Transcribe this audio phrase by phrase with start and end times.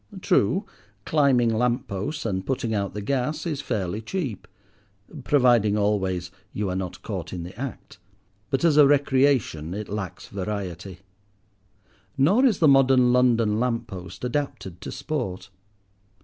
[0.19, 0.65] True,
[1.05, 4.47] climbing lamp posts and putting out the gas is fairly cheap,
[5.23, 7.99] providing always you are not caught in the act,
[8.49, 11.01] but as a recreation it lacks variety.
[12.17, 15.51] Nor is the modern London lamp post adapted to sport.